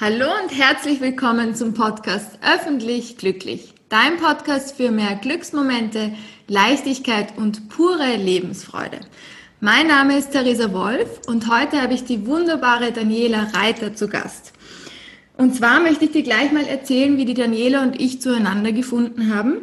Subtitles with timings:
[0.00, 3.74] Hallo und herzlich willkommen zum Podcast Öffentlich Glücklich.
[3.88, 6.12] Dein Podcast für mehr Glücksmomente,
[6.46, 9.00] Leichtigkeit und pure Lebensfreude.
[9.58, 14.52] Mein Name ist Theresa Wolf und heute habe ich die wunderbare Daniela Reiter zu Gast.
[15.36, 19.34] Und zwar möchte ich dir gleich mal erzählen, wie die Daniela und ich zueinander gefunden
[19.34, 19.62] haben.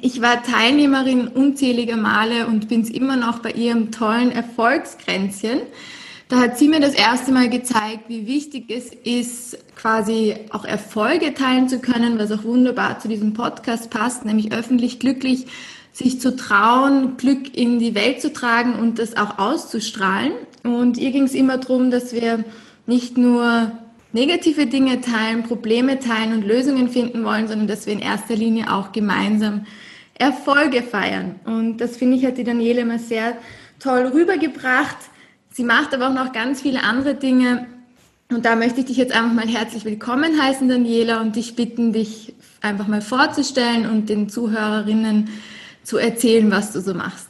[0.00, 5.60] Ich war Teilnehmerin unzähliger Male und bin es immer noch bei ihrem tollen Erfolgskränzchen.
[6.30, 11.34] Da hat sie mir das erste Mal gezeigt, wie wichtig es ist, quasi auch Erfolge
[11.34, 15.46] teilen zu können, was auch wunderbar zu diesem Podcast passt, nämlich öffentlich glücklich,
[15.92, 20.30] sich zu trauen, Glück in die Welt zu tragen und das auch auszustrahlen.
[20.62, 22.44] Und ihr ging es immer darum, dass wir
[22.86, 23.72] nicht nur
[24.12, 28.72] negative Dinge teilen, Probleme teilen und Lösungen finden wollen, sondern dass wir in erster Linie
[28.72, 29.66] auch gemeinsam
[30.14, 31.40] Erfolge feiern.
[31.44, 33.36] Und das finde ich, hat die Daniele immer sehr
[33.80, 35.09] toll rübergebracht
[35.60, 37.66] Sie macht aber auch noch ganz viele andere Dinge.
[38.30, 41.92] Und da möchte ich dich jetzt einfach mal herzlich willkommen heißen, Daniela, und dich bitten,
[41.92, 45.28] dich einfach mal vorzustellen und den Zuhörerinnen
[45.82, 47.28] zu erzählen, was du so machst.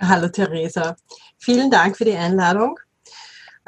[0.00, 0.94] Hallo Theresa,
[1.36, 2.78] vielen Dank für die Einladung.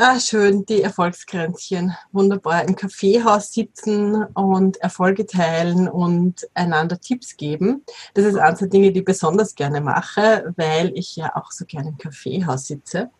[0.04, 1.96] Ah, schön, die Erfolgskränzchen.
[2.10, 7.84] Wunderbar im Kaffeehaus sitzen und Erfolge teilen und einander Tipps geben.
[8.14, 11.64] Das ist eines der Dinge, die ich besonders gerne mache, weil ich ja auch so
[11.66, 13.10] gerne im Kaffeehaus sitze.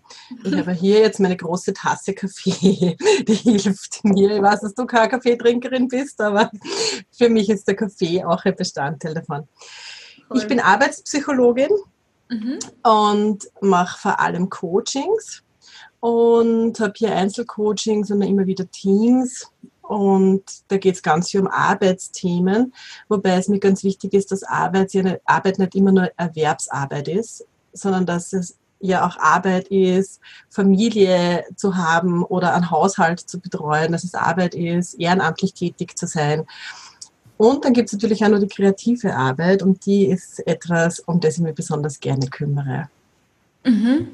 [0.43, 2.97] Ich habe hier jetzt meine große Tasse Kaffee,
[3.29, 4.35] die hilft mir.
[4.35, 6.51] Ich weiß, dass du keine Kaffeetrinkerin bist, aber
[7.13, 9.47] für mich ist der Kaffee auch ein Bestandteil davon.
[10.29, 10.39] Cool.
[10.39, 11.71] Ich bin Arbeitspsychologin
[12.29, 12.59] mhm.
[12.83, 15.45] und mache vor allem Coachings
[16.03, 19.48] und habe hier Einzelcoachings und immer wieder Teams.
[19.83, 22.75] Und da geht es ganz viel um Arbeitsthemen,
[23.08, 24.92] wobei es mir ganz wichtig ist, dass Arbeit,
[25.25, 31.77] Arbeit nicht immer nur Erwerbsarbeit ist, sondern dass es ja auch Arbeit ist, Familie zu
[31.77, 36.46] haben oder einen Haushalt zu betreuen, dass es Arbeit ist, ehrenamtlich tätig zu sein.
[37.36, 41.20] Und dann gibt es natürlich auch noch die kreative Arbeit und die ist etwas, um
[41.20, 42.89] das ich mich besonders gerne kümmere.
[43.64, 44.08] Mhm.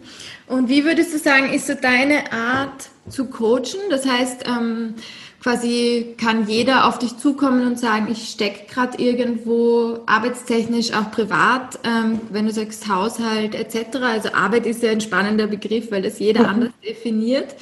[0.47, 3.81] Und wie würdest du sagen, ist so deine Art zu coachen?
[3.91, 4.95] Das heißt, ähm,
[5.41, 11.79] quasi kann jeder auf dich zukommen und sagen, ich stecke gerade irgendwo arbeitstechnisch, auch privat,
[11.85, 13.99] ähm, wenn du sagst Haushalt etc.
[14.03, 16.49] Also Arbeit ist ja ein spannender Begriff, weil das jeder mhm.
[16.55, 17.55] anders definiert.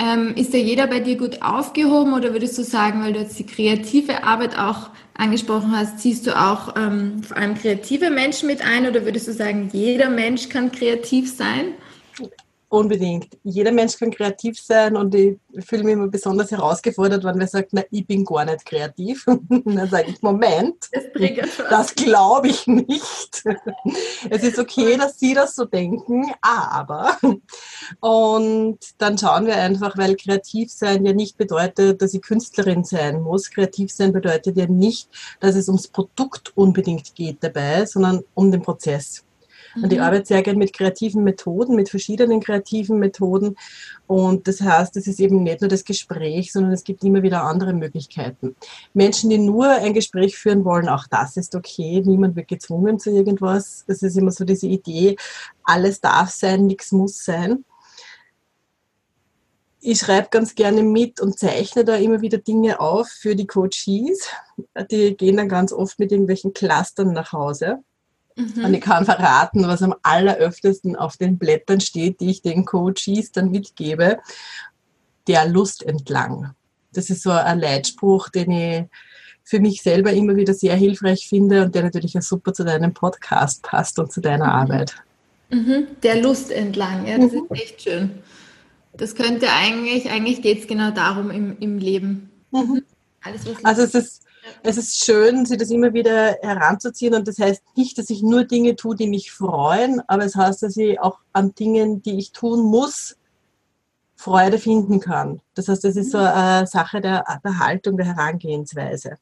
[0.00, 3.36] Ähm, ist da jeder bei dir gut aufgehoben oder würdest du sagen, weil du jetzt
[3.36, 8.62] die kreative Arbeit auch angesprochen hast, ziehst du auch ähm, vor allem kreative Menschen mit
[8.62, 11.74] ein oder würdest du sagen, jeder Mensch kann kreativ sein?
[12.70, 13.38] Unbedingt.
[13.44, 17.70] Jeder Mensch kann kreativ sein und ich fühle mich immer besonders herausgefordert, wenn wer sagt,
[17.72, 19.24] na, ich bin gar nicht kreativ.
[19.48, 23.42] dann sage ich, Moment, das, das glaube ich nicht.
[24.28, 27.16] es ist okay, dass Sie das so denken, aber.
[28.00, 33.22] Und dann schauen wir einfach, weil kreativ sein ja nicht bedeutet, dass ich Künstlerin sein
[33.22, 33.50] muss.
[33.50, 35.08] Kreativ sein bedeutet ja nicht,
[35.40, 39.24] dass es ums Produkt unbedingt geht dabei, sondern um den Prozess.
[39.82, 40.04] Und ich mhm.
[40.04, 43.56] arbeite sehr gerne mit kreativen Methoden, mit verschiedenen kreativen Methoden.
[44.06, 47.42] Und das heißt, es ist eben nicht nur das Gespräch, sondern es gibt immer wieder
[47.42, 48.56] andere Möglichkeiten.
[48.94, 52.02] Menschen, die nur ein Gespräch führen wollen, auch das ist okay.
[52.04, 53.84] Niemand wird gezwungen zu irgendwas.
[53.86, 55.16] Es ist immer so diese Idee,
[55.62, 57.64] alles darf sein, nichts muss sein.
[59.80, 64.28] Ich schreibe ganz gerne mit und zeichne da immer wieder Dinge auf für die Coaches.
[64.90, 67.78] Die gehen dann ganz oft mit irgendwelchen Clustern nach Hause.
[68.38, 68.64] Mhm.
[68.64, 73.32] Und ich kann verraten, was am alleröftesten auf den Blättern steht, die ich den Coaches
[73.32, 74.18] dann mitgebe.
[75.26, 76.52] Der Lust entlang.
[76.92, 78.84] Das ist so ein Leitspruch, den ich
[79.42, 82.94] für mich selber immer wieder sehr hilfreich finde und der natürlich auch super zu deinem
[82.94, 84.50] Podcast passt und zu deiner mhm.
[84.50, 84.94] Arbeit.
[85.50, 85.86] Mhm.
[86.02, 87.46] Der Lust entlang, ja, das mhm.
[87.50, 88.10] ist echt schön.
[88.92, 92.30] Das könnte eigentlich, eigentlich geht es genau darum im, im Leben.
[92.50, 92.82] Mhm.
[93.22, 94.27] Alles, was also es ist
[94.62, 98.44] es ist schön, sich das immer wieder heranzuziehen und das heißt nicht, dass ich nur
[98.44, 102.32] Dinge tue, die mich freuen, aber es heißt, dass ich auch an Dingen, die ich
[102.32, 103.16] tun muss,
[104.16, 105.40] Freude finden kann.
[105.54, 109.18] Das heißt, das ist so eine Sache der, der Haltung, der Herangehensweise.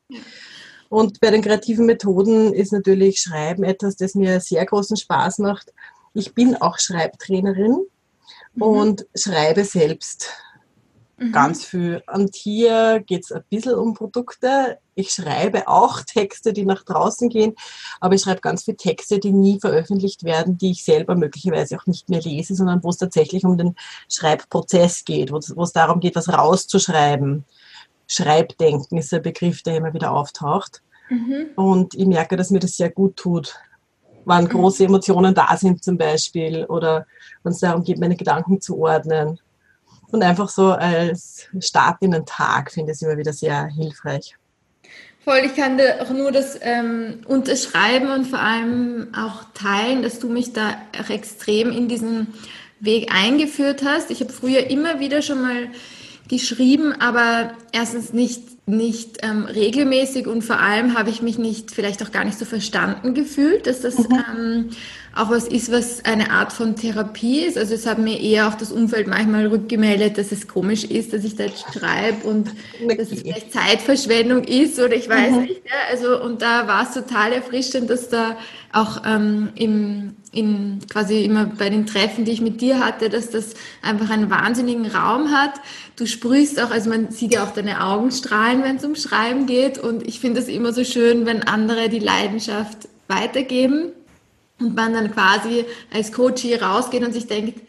[0.89, 5.73] Und bei den kreativen Methoden ist natürlich Schreiben etwas, das mir sehr großen Spaß macht.
[6.15, 7.77] Ich bin auch Schreibtrainerin
[8.55, 8.63] mhm.
[8.63, 10.31] und schreibe selbst
[11.19, 11.33] Mhm.
[11.33, 12.03] Ganz viel.
[12.13, 14.79] Und hier geht es ein bisschen um Produkte.
[14.99, 17.55] Ich schreibe auch Texte, die nach draußen gehen,
[18.01, 21.85] aber ich schreibe ganz viele Texte, die nie veröffentlicht werden, die ich selber möglicherweise auch
[21.85, 23.77] nicht mehr lese, sondern wo es tatsächlich um den
[24.11, 27.45] Schreibprozess geht, wo es darum geht, was rauszuschreiben.
[28.09, 30.83] Schreibdenken ist ein Begriff, der immer wieder auftaucht.
[31.11, 31.51] Mhm.
[31.57, 33.55] Und ich merke, dass mir das sehr gut tut,
[34.25, 34.49] wann mhm.
[34.49, 37.07] große Emotionen da sind zum Beispiel oder
[37.43, 39.39] wenn es darum geht, meine Gedanken zu ordnen
[40.11, 44.37] Und einfach so als Start in den Tag finde ich es immer wieder sehr hilfreich.
[45.29, 50.21] Voll, ich kann dir auch nur das ähm, unterschreiben und vor allem auch teilen, dass
[50.21, 52.29] du mich da auch extrem in diesen
[52.79, 54.13] Weg eingeführt hast.
[54.13, 55.67] Ich habe früher immer wieder schon mal
[56.29, 62.03] geschrieben, aber erstens nicht nicht ähm, regelmäßig und vor allem habe ich mich nicht, vielleicht
[62.03, 64.25] auch gar nicht so verstanden gefühlt, dass das mhm.
[64.37, 64.71] ähm,
[65.17, 67.57] auch was ist, was eine Art von Therapie ist.
[67.57, 71.25] Also es hat mir eher auch das Umfeld manchmal rückgemeldet, dass es komisch ist, dass
[71.25, 72.51] ich da jetzt schreibe und
[72.85, 72.97] okay.
[72.99, 75.41] dass es vielleicht Zeitverschwendung ist oder ich weiß mhm.
[75.43, 75.63] nicht.
[75.65, 75.73] Ja?
[75.91, 78.37] Also und da war es total erfrischend, dass da
[78.75, 83.31] auch ähm, im, in quasi immer bei den Treffen, die ich mit dir hatte, dass
[83.31, 85.55] das einfach einen wahnsinnigen Raum hat.
[85.97, 89.47] Du sprühst auch, also man sieht ja auch deine Augen strahlen, wenn es um Schreiben
[89.47, 89.79] geht.
[89.79, 93.93] Und ich finde es immer so schön, wenn andere die Leidenschaft weitergeben
[94.59, 97.61] und man dann quasi als Coach hier rausgeht und sich denkt,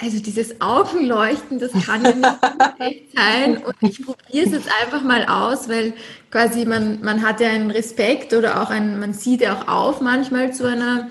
[0.00, 2.38] also dieses Augenleuchten, das kann ja nicht
[2.78, 3.58] echt sein.
[3.58, 5.94] Und ich probiere es jetzt einfach mal aus, weil
[6.30, 10.00] quasi man, man hat ja einen Respekt oder auch ein, man sieht ja auch auf
[10.00, 11.08] manchmal zu einer,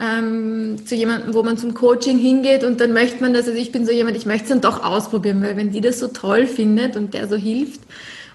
[0.00, 3.70] ähm, zu jemandem, wo man zum Coaching hingeht und dann möchte man das, also ich
[3.70, 6.46] bin so jemand, ich möchte es dann doch ausprobieren, weil wenn die das so toll
[6.46, 7.80] findet und der so hilft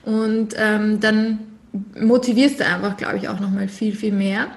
[0.06, 1.40] und ähm, dann
[2.00, 4.48] motivierst du einfach, glaube ich, auch nochmal viel, viel mehr.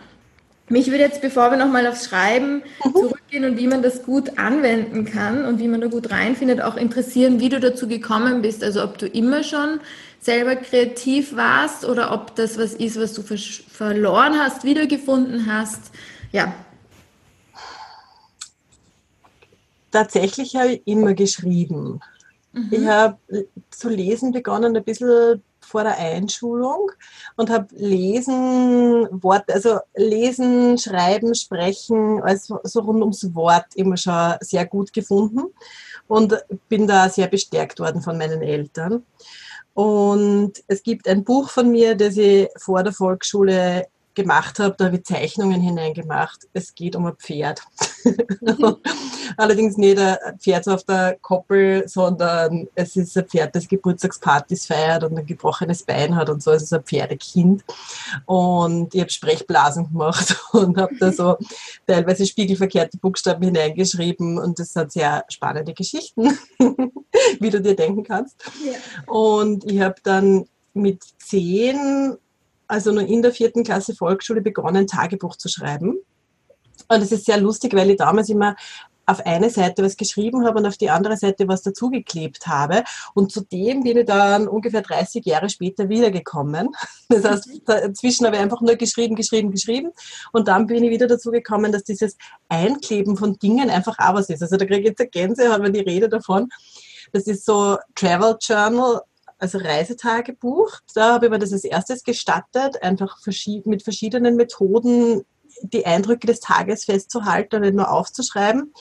[0.68, 2.94] Mich würde jetzt, bevor wir nochmal aufs Schreiben mhm.
[2.94, 6.76] zurückgehen und wie man das gut anwenden kann und wie man da gut reinfindet, auch
[6.76, 8.62] interessieren, wie du dazu gekommen bist.
[8.62, 9.80] Also ob du immer schon
[10.20, 15.90] selber kreativ warst oder ob das was ist, was du verloren hast, wiedergefunden hast.
[16.30, 16.54] Ja.
[19.90, 22.00] Tatsächlich habe ich immer geschrieben.
[22.52, 22.68] Mhm.
[22.70, 23.18] Ich habe
[23.70, 26.92] zu lesen begonnen, ein bisschen vor der Einschulung
[27.36, 34.34] und habe Lesen, Wort, also Lesen, Schreiben, Sprechen, also so rund ums Wort immer schon
[34.40, 35.44] sehr gut gefunden
[36.08, 36.36] und
[36.68, 39.02] bin da sehr bestärkt worden von meinen Eltern.
[39.72, 44.86] Und es gibt ein Buch von mir, das ich vor der Volksschule gemacht habe, da
[44.86, 46.48] habe ich Zeichnungen hineingemacht.
[46.52, 47.62] Es geht um ein Pferd.
[49.36, 55.04] Allerdings nicht ein Pferd auf der Koppel, sondern es ist ein Pferd, das Geburtstagspartys feiert
[55.04, 56.50] und ein gebrochenes Bein hat und so.
[56.50, 57.64] Es ist ein Pferdekind.
[58.26, 61.36] Und ich habe Sprechblasen gemacht und habe da so
[61.86, 66.38] teilweise spiegelverkehrte Buchstaben hineingeschrieben und das sind sehr spannende Geschichten,
[67.40, 68.36] wie du dir denken kannst.
[68.64, 69.12] Ja.
[69.12, 72.16] Und ich habe dann mit zehn
[72.72, 75.98] also nur in der vierten Klasse Volksschule begonnen, Tagebuch zu schreiben.
[76.88, 78.56] Und es ist sehr lustig, weil ich damals immer
[79.04, 82.82] auf eine Seite was geschrieben habe und auf die andere Seite was dazugeklebt habe.
[83.12, 86.70] Und zudem bin ich dann ungefähr 30 Jahre später wiedergekommen.
[87.10, 89.90] Das heißt, dazwischen habe ich einfach nur geschrieben, geschrieben, geschrieben.
[90.32, 92.16] Und dann bin ich wieder dazu gekommen, dass dieses
[92.48, 94.40] Einkleben von Dingen einfach auch was ist.
[94.40, 96.48] Also da kriege ich jetzt eine Gänsehaut, wenn die Rede davon.
[97.12, 99.02] Das ist so Travel Journal
[99.42, 100.78] also Reisetagebuch.
[100.94, 103.18] Da habe ich mir das als erstes gestattet, einfach
[103.64, 105.24] mit verschiedenen Methoden
[105.62, 108.72] die Eindrücke des Tages festzuhalten und nicht nur aufzuschreiben.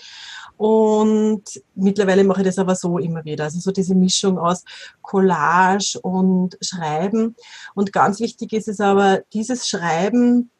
[0.57, 1.43] Und
[1.73, 3.45] mittlerweile mache ich das aber so immer wieder.
[3.45, 4.63] Also so diese Mischung aus
[5.01, 7.35] Collage und Schreiben.
[7.73, 10.51] Und ganz wichtig ist es aber, dieses Schreiben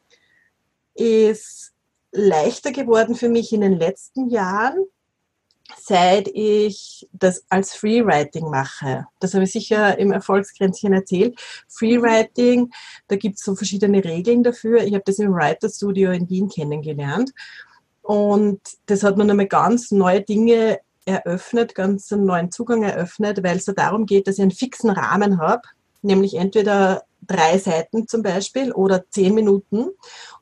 [0.94, 1.72] ist
[2.10, 4.84] leichter geworden für mich in den letzten Jahren,
[5.84, 9.06] seit ich das als Freewriting mache.
[9.18, 11.40] Das habe ich sicher im Erfolgsgrenzchen erzählt.
[11.68, 12.70] Freewriting,
[13.08, 14.82] da gibt es so verschiedene Regeln dafür.
[14.82, 17.32] Ich habe das im Writer Studio in Wien kennengelernt.
[18.02, 23.56] Und das hat mir nochmal ganz neue Dinge eröffnet, ganz einen neuen Zugang eröffnet, weil
[23.56, 25.62] es da darum geht, dass ich einen fixen Rahmen habe,
[26.02, 29.86] nämlich entweder drei Seiten zum Beispiel oder zehn Minuten.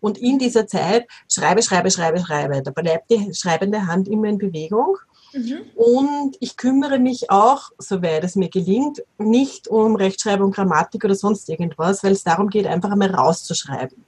[0.01, 2.63] Und in dieser Zeit schreibe, schreibe, schreibe, schreibe.
[2.63, 4.97] Da bleibt die schreibende Hand immer in Bewegung.
[5.33, 5.61] Mhm.
[5.75, 11.49] Und ich kümmere mich auch, soweit es mir gelingt, nicht um Rechtschreibung, Grammatik oder sonst
[11.49, 14.05] irgendwas, weil es darum geht, einfach einmal rauszuschreiben.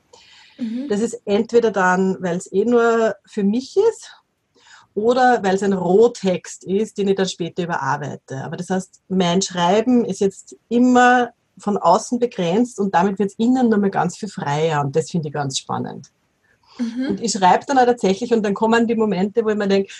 [0.58, 0.88] Mhm.
[0.88, 4.10] Das ist entweder dann, weil es eh nur für mich ist
[4.94, 8.44] oder weil es ein Rohtext ist, den ich dann später überarbeite.
[8.44, 13.38] Aber das heißt, mein Schreiben ist jetzt immer von außen begrenzt und damit wird es
[13.38, 16.10] innen nochmal ganz viel freier und das finde ich ganz spannend.
[16.78, 17.06] Mhm.
[17.10, 19.92] Und ich schreibe dann auch tatsächlich und dann kommen die Momente, wo ich mir denke,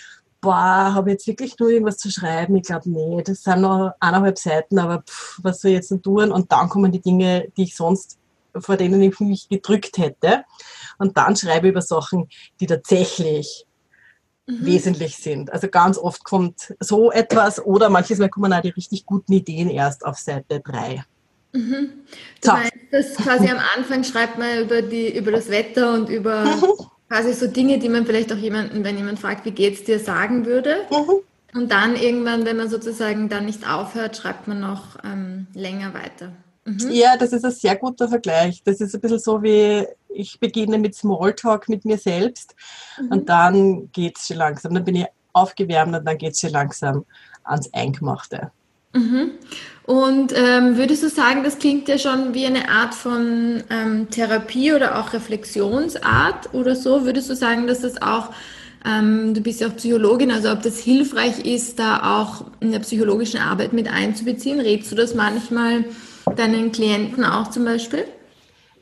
[0.43, 2.57] boah, habe ich jetzt wirklich nur irgendwas zu schreiben?
[2.57, 6.03] Ich glaube, nee, das sind noch eineinhalb Seiten, aber pff, was soll ich jetzt denn
[6.03, 6.31] tun?
[6.31, 8.19] Und dann kommen die Dinge, die ich sonst,
[8.55, 10.45] vor denen ich mich gedrückt hätte.
[10.99, 12.29] Und dann schreibe ich über Sachen,
[12.61, 13.67] die tatsächlich
[14.47, 14.67] mhm.
[14.67, 15.53] wesentlich sind.
[15.53, 19.71] Also ganz oft kommt so etwas oder manches Mal kommen auch die richtig guten Ideen
[19.71, 21.05] erst auf Seite 3.
[21.53, 21.93] Mhm.
[22.41, 22.53] Du so.
[22.53, 26.45] meinst, dass quasi am Anfang schreibt man über, die, über das Wetter und über
[27.13, 30.47] quasi so Dinge, die man vielleicht auch jemanden, wenn jemand fragt, wie geht's dir, sagen
[30.47, 30.77] würde.
[30.91, 31.61] Mhm.
[31.61, 36.33] Und dann irgendwann, wenn man sozusagen dann nicht aufhört, schreibt man noch ähm, länger weiter.
[36.65, 36.91] Mhm.
[36.91, 38.63] Ja, das ist ein sehr guter Vergleich.
[38.65, 42.55] Das ist ein bisschen so wie, ich beginne mit Smalltalk mit mir selbst
[42.99, 43.09] mhm.
[43.09, 44.73] und dann geht es schon langsam.
[44.73, 47.05] Dann bin ich aufgewärmt und dann geht es schon langsam
[47.45, 48.53] ans Eingemachte.
[48.93, 49.33] Mhm.
[49.85, 54.73] Und ähm, würdest du sagen, das klingt ja schon wie eine Art von ähm, Therapie
[54.73, 57.05] oder auch Reflexionsart oder so?
[57.05, 58.31] Würdest du sagen, dass das auch,
[58.87, 62.79] ähm, du bist ja auch Psychologin, also ob das hilfreich ist, da auch in der
[62.79, 64.61] psychologischen Arbeit mit einzubeziehen?
[64.61, 65.85] Rätst du das manchmal
[66.37, 68.05] deinen Klienten auch zum Beispiel?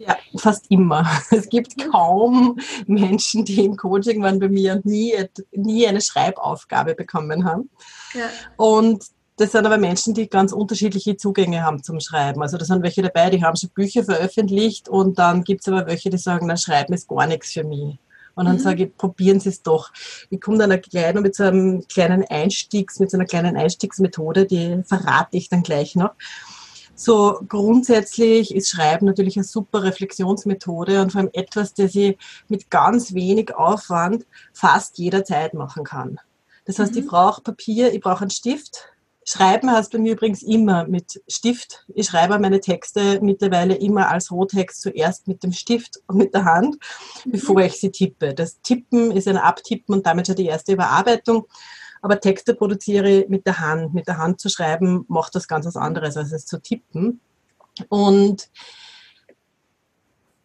[0.00, 1.10] Ja, fast immer.
[1.30, 5.14] Es gibt kaum Menschen, die im Coaching waren bei mir und nie,
[5.52, 7.70] nie eine Schreibaufgabe bekommen haben.
[8.14, 8.26] Ja.
[8.56, 9.04] Und
[9.40, 12.42] das sind aber Menschen, die ganz unterschiedliche Zugänge haben zum Schreiben.
[12.42, 15.86] Also da sind welche dabei, die haben schon Bücher veröffentlicht und dann gibt es aber
[15.86, 17.98] welche, die sagen, na, Schreiben ist gar nichts für mich.
[18.34, 18.60] Und dann mhm.
[18.60, 19.92] sage ich, probieren Sie es doch.
[20.28, 24.44] Ich komme dann gleich noch mit so einem kleinen Einstiegs, mit so einer kleinen Einstiegsmethode,
[24.44, 26.10] die verrate ich dann gleich noch.
[26.94, 32.18] So grundsätzlich ist Schreiben natürlich eine super Reflexionsmethode und vor allem etwas, das ich
[32.48, 36.20] mit ganz wenig Aufwand fast jederzeit machen kann.
[36.66, 36.98] Das heißt, mhm.
[36.98, 38.90] ich brauche Papier, ich brauche einen Stift,
[39.30, 41.86] Schreiben heißt bei mir übrigens immer mit Stift.
[41.94, 46.44] Ich schreibe meine Texte mittlerweile immer als Rohtext zuerst mit dem Stift und mit der
[46.44, 46.78] Hand,
[47.24, 47.30] mhm.
[47.30, 48.34] bevor ich sie tippe.
[48.34, 51.46] Das Tippen ist ein Abtippen und damit schon die erste Überarbeitung.
[52.02, 53.94] Aber Texte produziere ich mit der Hand.
[53.94, 57.20] Mit der Hand zu schreiben macht das ganz was anderes, als es zu tippen.
[57.88, 58.50] Und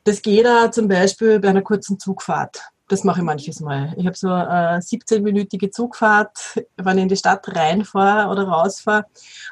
[0.04, 3.94] das geht da zum Beispiel bei einer kurzen Zugfahrt das mache ich manches Mal.
[3.98, 9.06] Ich habe so eine 17-minütige Zugfahrt, wenn ich in die Stadt reinfahre oder rausfahre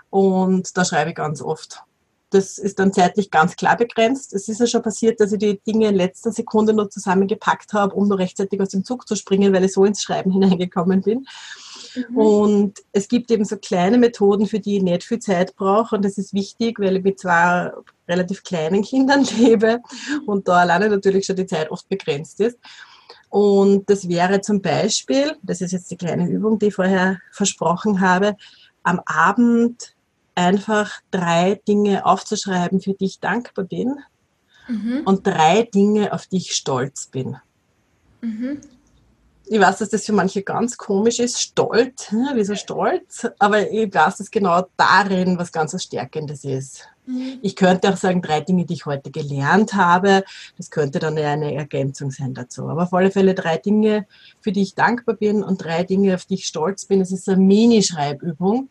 [0.09, 1.83] und da schreibe ich ganz oft.
[2.29, 4.33] Das ist dann zeitlich ganz klar begrenzt.
[4.33, 7.93] Es ist ja schon passiert, dass ich die Dinge in letzter Sekunde noch zusammengepackt habe,
[7.93, 11.27] um noch rechtzeitig aus dem Zug zu springen, weil ich so ins Schreiben hineingekommen bin.
[11.95, 12.17] Mhm.
[12.17, 15.95] Und es gibt eben so kleine Methoden, für die ich nicht viel Zeit brauche.
[15.95, 17.71] Und das ist wichtig, weil ich mit zwei
[18.07, 19.81] relativ kleinen Kindern lebe
[20.25, 22.57] und da alleine natürlich schon die Zeit oft begrenzt ist.
[23.33, 27.99] Und das wäre zum Beispiel, das ist jetzt die kleine Übung, die ich vorher versprochen
[27.99, 28.37] habe,
[28.83, 29.95] am Abend
[30.35, 33.97] einfach drei Dinge aufzuschreiben, für die ich dankbar bin
[34.67, 35.01] mhm.
[35.05, 37.37] und drei Dinge, auf die ich stolz bin.
[38.21, 38.61] Mhm.
[39.45, 43.27] Ich weiß, dass das für manche ganz komisch ist, stolz, wieso stolz?
[43.39, 46.87] Aber ich weiß, dass genau darin was ganz Stärkendes ist.
[47.05, 47.39] Mhm.
[47.41, 50.23] Ich könnte auch sagen, drei Dinge, die ich heute gelernt habe.
[50.57, 52.69] Das könnte dann eine Ergänzung sein dazu.
[52.69, 54.05] Aber auf alle Fälle drei Dinge,
[54.41, 56.99] für die ich dankbar bin und drei Dinge, auf die ich stolz bin.
[56.99, 58.69] Das ist eine Mini-Schreibübung.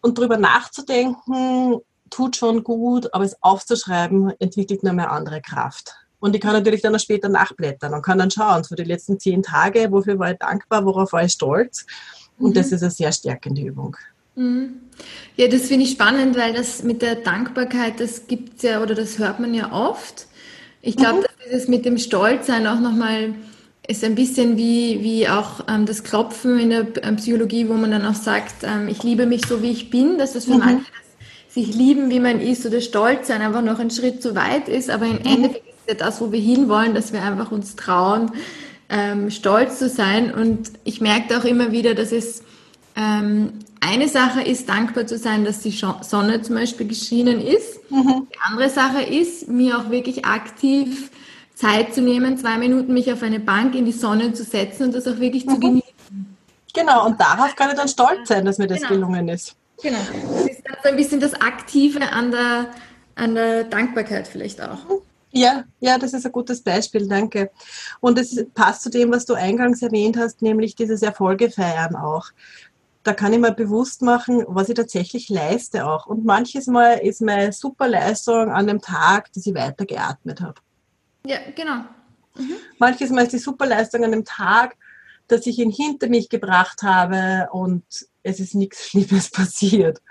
[0.00, 1.80] Und darüber nachzudenken,
[2.10, 5.94] tut schon gut, aber es aufzuschreiben, entwickelt noch mehr andere Kraft.
[6.20, 9.20] Und ich kann natürlich dann auch später nachblättern und kann dann schauen, für die letzten
[9.20, 11.86] zehn Tage, wofür war ich dankbar, worauf war ich stolz.
[12.38, 12.54] Und mhm.
[12.54, 13.96] das ist eine sehr stärkende Übung.
[14.38, 14.80] Mhm.
[15.36, 18.94] Ja, das finde ich spannend, weil das mit der Dankbarkeit, das gibt es ja oder
[18.94, 20.26] das hört man ja oft.
[20.80, 21.22] Ich glaube, mhm.
[21.22, 23.34] dass dieses mit dem Stolzsein auch nochmal
[23.86, 27.90] ist ein bisschen wie, wie auch ähm, das Klopfen in der ähm, Psychologie, wo man
[27.90, 30.58] dann auch sagt, ähm, ich liebe mich so, wie ich bin, dass das für mhm.
[30.58, 34.36] manche das sich lieben, wie man ist oder stolz sein einfach noch einen Schritt zu
[34.36, 35.24] weit ist, aber im mhm.
[35.24, 38.30] Endeffekt ist ja das, wo wir hinwollen, dass wir einfach uns trauen,
[38.90, 42.42] ähm, stolz zu sein und ich merke auch immer wieder, dass es
[43.00, 47.90] eine Sache ist, dankbar zu sein, dass die Sonne zum Beispiel geschienen ist.
[47.90, 48.26] Mhm.
[48.32, 51.10] Die andere Sache ist, mir auch wirklich aktiv
[51.54, 54.94] Zeit zu nehmen, zwei Minuten mich auf eine Bank in die Sonne zu setzen und
[54.94, 55.50] das auch wirklich mhm.
[55.50, 55.88] zu genießen.
[56.74, 58.90] Genau, und darauf kann ich dann stolz sein, dass mir das genau.
[58.90, 59.56] gelungen ist.
[59.82, 59.98] Genau.
[60.34, 62.66] Das ist so ein bisschen das Aktive an der,
[63.14, 64.78] an der Dankbarkeit vielleicht auch.
[65.30, 67.50] Ja, ja, das ist ein gutes Beispiel, danke.
[68.00, 72.26] Und es passt zu dem, was du eingangs erwähnt hast, nämlich dieses Erfolge feiern auch
[73.08, 76.06] da kann ich mir bewusst machen, was ich tatsächlich leiste auch.
[76.06, 80.60] Und manches Mal ist meine Superleistung an dem Tag, dass ich weiter geatmet habe.
[81.24, 81.84] Ja, genau.
[82.36, 82.56] Mhm.
[82.78, 84.76] Manches Mal ist die Superleistung an dem Tag,
[85.26, 87.82] dass ich ihn hinter mich gebracht habe und
[88.22, 90.02] es ist nichts Schlimmes passiert.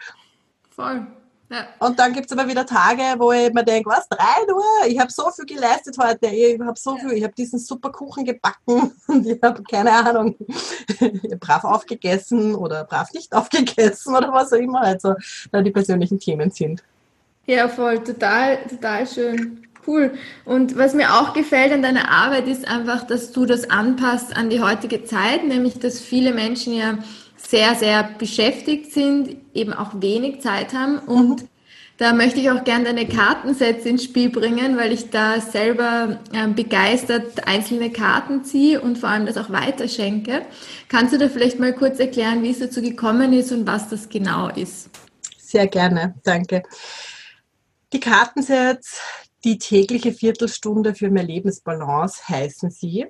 [0.72, 1.06] Voll.
[1.50, 1.66] Ja.
[1.80, 4.88] Und dann gibt es aber wieder Tage, wo ich mir denke, was, drei Uhr?
[4.88, 6.28] Ich habe so viel geleistet heute.
[6.28, 10.36] Ich habe so viel, ich habe diesen super Kuchen gebacken und ich habe keine Ahnung,
[11.40, 15.16] brav aufgegessen oder brav nicht aufgegessen oder was auch immer also
[15.52, 16.84] da die persönlichen Themen sind.
[17.46, 19.68] Ja, voll, total, total schön.
[19.88, 20.12] Cool.
[20.44, 24.50] Und was mir auch gefällt an deiner Arbeit ist einfach, dass du das anpasst an
[24.50, 26.98] die heutige Zeit, nämlich dass viele Menschen ja
[27.38, 31.48] sehr, sehr beschäftigt sind, eben auch wenig Zeit haben und mhm.
[31.98, 36.54] Da möchte ich auch gerne deine Kartensets ins Spiel bringen, weil ich da selber ähm,
[36.54, 40.44] begeistert einzelne Karten ziehe und vor allem das auch weiterschenke.
[40.90, 44.10] Kannst du da vielleicht mal kurz erklären, wie es dazu gekommen ist und was das
[44.10, 44.92] genau ist?
[45.40, 46.62] Sehr gerne, danke.
[47.92, 49.02] Die Kartensets,
[49.44, 53.08] die tägliche Viertelstunde für mehr Lebensbalance heißen sie.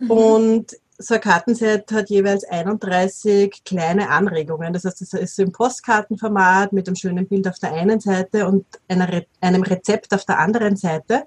[0.00, 0.10] Mhm.
[0.10, 4.72] Und so ein Kartenset hat jeweils 31 kleine Anregungen.
[4.72, 8.48] Das heißt, es ist so im Postkartenformat mit einem schönen Bild auf der einen Seite
[8.48, 11.22] und einer, einem Rezept auf der anderen Seite.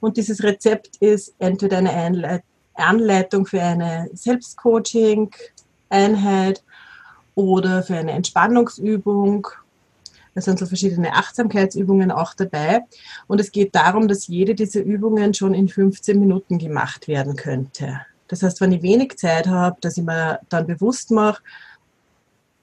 [0.00, 2.42] Und dieses Rezept ist entweder eine
[2.74, 6.64] Anleitung für eine Selbstcoaching-Einheit
[7.34, 9.46] oder für eine Entspannungsübung.
[10.34, 12.80] Da sind so verschiedene Achtsamkeitsübungen auch dabei.
[13.26, 18.00] Und es geht darum, dass jede dieser Übungen schon in 15 Minuten gemacht werden könnte.
[18.32, 21.42] Das heißt, wenn ich wenig Zeit habe, dass ich mir dann bewusst mache,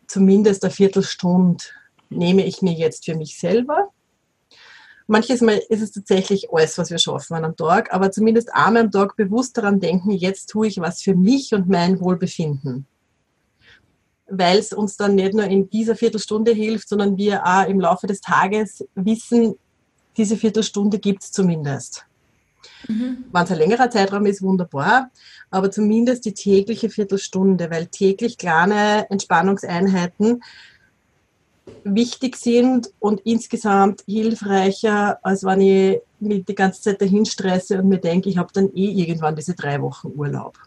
[0.08, 1.64] zumindest eine Viertelstunde
[2.10, 3.92] nehme ich mir jetzt für mich selber.
[5.06, 8.86] Manches Mal ist es tatsächlich alles, was wir schaffen an einem Tag, aber zumindest einmal
[8.86, 12.88] am Tag bewusst daran denken, jetzt tue ich was für mich und mein Wohlbefinden.
[14.26, 18.08] Weil es uns dann nicht nur in dieser Viertelstunde hilft, sondern wir auch im Laufe
[18.08, 19.54] des Tages wissen,
[20.18, 22.09] diese Viertelstunde gibt es zumindest.
[22.88, 23.26] Mhm.
[23.32, 25.12] Wenn es ein längerer Zeitraum ist, wunderbar,
[25.52, 30.42] aber zumindest die tägliche Viertelstunde, weil täglich kleine Entspannungseinheiten
[31.84, 37.88] wichtig sind und insgesamt hilfreicher, als wenn ich mich die ganze Zeit dahin stresse und
[37.88, 40.58] mir denke, ich habe dann eh irgendwann diese drei Wochen Urlaub.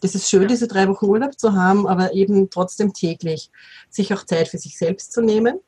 [0.00, 3.50] Das ist schön, diese drei Wochen Urlaub zu haben, aber eben trotzdem täglich
[3.90, 5.58] sich auch Zeit für sich selbst zu nehmen.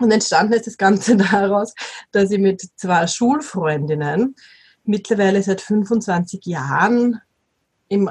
[0.00, 1.74] Und entstanden ist das Ganze daraus,
[2.12, 4.34] dass ich mit zwei Schulfreundinnen
[4.90, 7.20] mittlerweile seit 25 Jahren
[7.88, 8.10] im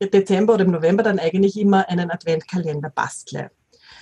[0.00, 3.50] Dezember oder im November dann eigentlich immer einen Adventkalender bastle.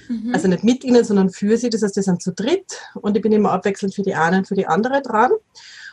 [0.08, 0.34] Mhm.
[0.34, 1.70] Also nicht mit ihnen, sondern für sie.
[1.70, 4.48] Das heißt, wir sind zu dritt und ich bin immer abwechselnd für die eine und
[4.48, 5.30] für die andere dran.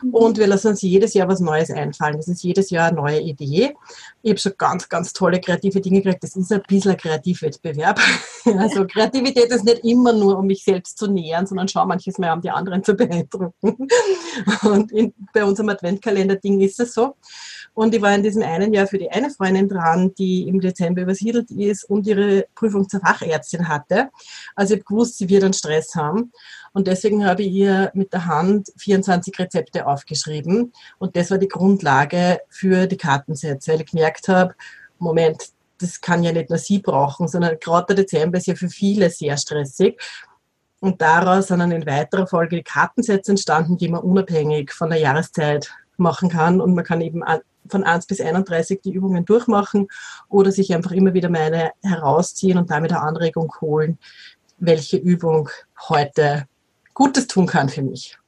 [0.02, 0.14] Mhm.
[0.14, 2.16] Und wir lassen uns jedes Jahr was Neues einfallen.
[2.16, 3.74] Das ist jedes Jahr eine neue Idee.
[4.22, 6.22] Ich habe schon ganz, ganz tolle kreative Dinge gekriegt.
[6.22, 7.98] Das ist ein bisschen ein Kreativwettbewerb.
[8.56, 12.32] Also Kreativität ist nicht immer nur, um mich selbst zu nähern, sondern schau manches Mal,
[12.32, 13.52] um die anderen zu beeindrucken.
[14.62, 17.16] Und in, bei unserem Adventkalender-Ding ist es so.
[17.74, 21.02] Und ich war in diesem einen Jahr für die eine Freundin dran, die im Dezember
[21.02, 24.10] übersiedelt ist und ihre Prüfung zur Fachärztin hatte.
[24.54, 26.32] Also ich habe gewusst, sie wird einen Stress haben.
[26.72, 30.72] Und deswegen habe ich ihr mit der Hand 24 Rezepte aufgeschrieben.
[30.98, 34.54] Und das war die Grundlage für die Kartensätze, weil ich gemerkt habe,
[34.98, 38.68] Moment, das kann ja nicht nur sie brauchen, sondern gerade der Dezember ist ja für
[38.68, 39.98] viele sehr stressig.
[40.80, 44.98] Und daraus sind dann in weiterer Folge die Kartensätze entstanden, die man unabhängig von der
[44.98, 46.60] Jahreszeit machen kann.
[46.60, 47.22] Und man kann eben
[47.70, 49.88] von 1 bis 31 die Übungen durchmachen
[50.28, 53.98] oder sich einfach immer wieder meine herausziehen und damit eine Anregung holen,
[54.58, 55.48] welche Übung
[55.88, 56.46] heute
[56.94, 58.18] Gutes tun kann für mich.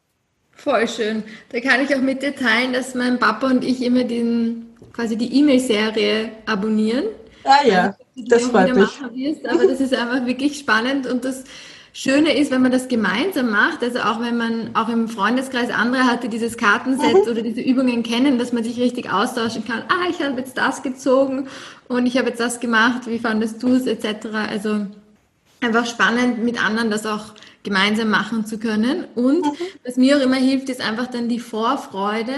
[0.53, 1.25] Voll schön.
[1.51, 5.17] Da kann ich auch mit dir teilen, dass mein Papa und ich immer den, quasi
[5.17, 7.07] die E-Mail-Serie abonnieren.
[7.45, 9.01] Ah ja, also, das freut mich.
[9.15, 11.45] Wirst, aber das ist einfach wirklich spannend und das
[11.95, 16.05] Schöne ist, wenn man das gemeinsam macht, also auch wenn man auch im Freundeskreis andere
[16.05, 17.31] hatte, dieses Kartenset mhm.
[17.31, 19.83] oder diese Übungen kennen, dass man sich richtig austauschen kann.
[19.89, 21.49] Ah, ich habe jetzt das gezogen
[21.89, 24.29] und ich habe jetzt das gemacht, wie fandest du es, etc.
[24.49, 24.87] Also
[25.61, 29.05] einfach spannend, mit anderen das auch gemeinsam machen zu können.
[29.15, 29.53] Und mhm.
[29.85, 32.35] was mir auch immer hilft, ist einfach dann die Vorfreude,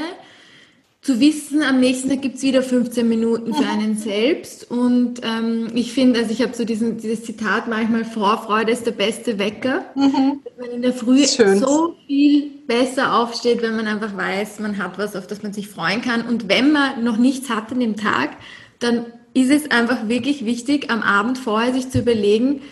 [1.04, 4.70] zu wissen, am nächsten Tag gibt's wieder 15 Minuten für einen selbst.
[4.70, 8.92] Und ähm, ich finde, also ich habe so diesen, dieses Zitat manchmal, Vorfreude ist der
[8.92, 9.84] beste Wecker.
[9.94, 10.40] Mhm.
[10.42, 14.96] Dass man in der Früh so viel besser aufsteht, wenn man einfach weiß, man hat
[14.96, 16.22] was, auf das man sich freuen kann.
[16.22, 18.30] Und wenn man noch nichts hat an dem Tag,
[18.78, 22.62] dann ist es einfach wirklich wichtig, am Abend vorher sich zu überlegen,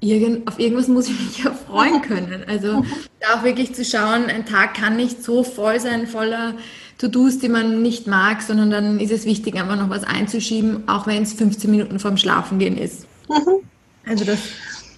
[0.00, 2.44] irgend, auf irgendwas muss ich mich ja freuen können.
[2.46, 2.82] Also
[3.20, 6.54] da auch wirklich zu schauen, ein Tag kann nicht so voll sein, voller
[7.04, 11.06] To-Dos, die man nicht mag, sondern dann ist es wichtig, einfach noch was einzuschieben, auch
[11.06, 13.06] wenn es 15 Minuten vorm Schlafengehen ist.
[13.28, 13.68] Mhm.
[14.06, 14.38] Also das,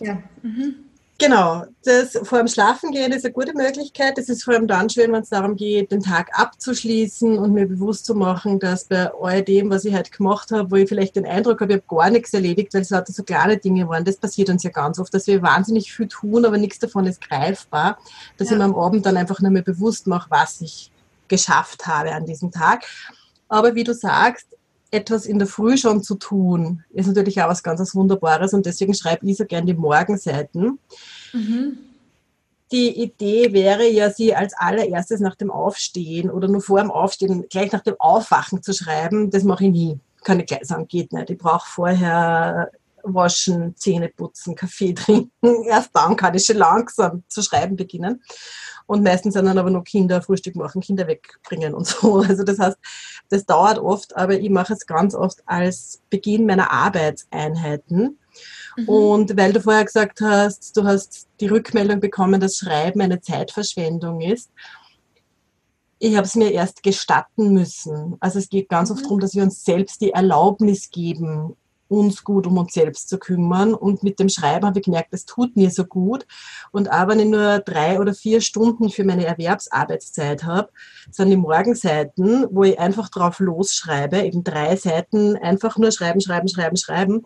[0.00, 0.18] ja.
[0.42, 0.74] Mhm.
[1.18, 4.18] Genau, das vor dem Schlafengehen ist eine gute Möglichkeit.
[4.18, 7.66] Es ist vor allem dann schön, wenn es darum geht, den Tag abzuschließen und mir
[7.66, 11.16] bewusst zu machen, dass bei all dem, was ich heute gemacht habe, wo ich vielleicht
[11.16, 14.04] den Eindruck habe, ich habe gar nichts erledigt, weil es lauter so kleine Dinge waren.
[14.04, 17.26] Das passiert uns ja ganz oft, dass wir wahnsinnig viel tun, aber nichts davon ist
[17.26, 17.98] greifbar.
[18.36, 18.52] Dass ja.
[18.52, 20.92] ich mir am Abend dann einfach nur mehr bewusst mache, was ich
[21.28, 22.84] geschafft habe an diesem Tag.
[23.48, 24.46] Aber wie du sagst,
[24.90, 28.94] etwas in der Früh schon zu tun, ist natürlich auch was ganz Wunderbares und deswegen
[28.94, 30.78] schreibe ich so gern die Morgenseiten.
[31.32, 31.78] Mhm.
[32.72, 37.46] Die Idee wäre ja, sie als allererstes nach dem Aufstehen oder nur vor dem Aufstehen,
[37.48, 39.30] gleich nach dem Aufwachen zu schreiben.
[39.30, 40.00] Das mache ich nie.
[40.24, 41.30] Kann ich gleich sagen, geht nicht.
[41.30, 42.72] Ich brauche vorher
[43.14, 45.64] waschen, Zähne putzen, Kaffee trinken.
[45.64, 48.22] Erst dann kann ich schon langsam zu schreiben beginnen.
[48.86, 52.22] Und meistens sind dann aber noch Kinder Frühstück machen, Kinder wegbringen und so.
[52.28, 52.78] Also das heißt,
[53.28, 58.18] das dauert oft, aber ich mache es ganz oft als Beginn meiner Arbeitseinheiten.
[58.76, 58.88] Mhm.
[58.88, 64.20] Und weil du vorher gesagt hast, du hast die Rückmeldung bekommen, dass Schreiben eine Zeitverschwendung
[64.20, 64.50] ist.
[65.98, 68.16] Ich habe es mir erst gestatten müssen.
[68.20, 68.96] Also es geht ganz mhm.
[68.96, 71.56] oft darum, dass wir uns selbst die Erlaubnis geben,
[71.88, 73.74] uns gut um uns selbst zu kümmern.
[73.74, 76.26] Und mit dem Schreiben habe ich gemerkt, das tut mir so gut.
[76.72, 80.68] Und auch wenn ich nur drei oder vier Stunden für meine Erwerbsarbeitszeit habe,
[81.10, 86.48] sind die Morgenseiten, wo ich einfach drauf losschreibe, eben drei Seiten, einfach nur schreiben, schreiben,
[86.48, 87.22] schreiben, schreiben.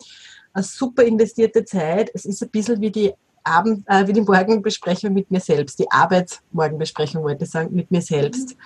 [0.52, 2.10] Eine super investierte Zeit.
[2.14, 5.90] Es ist ein bisschen wie die Abend, äh, wie die Morgenbesprechung mit mir selbst, die
[5.90, 8.50] Arbeitsmorgenbesprechung wollte ich sagen, mit mir selbst.
[8.50, 8.62] Mhm.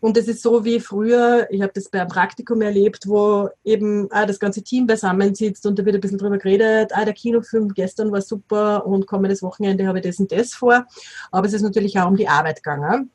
[0.00, 4.08] Und es ist so wie früher, ich habe das bei einem Praktikum erlebt, wo eben
[4.10, 7.74] ah, das ganze Team beisammensitzt und da wird ein bisschen drüber geredet, ah, der Kinofilm
[7.74, 10.86] gestern war super und kommendes Wochenende habe ich das und das vor.
[11.32, 13.10] Aber es ist natürlich auch um die Arbeit gegangen.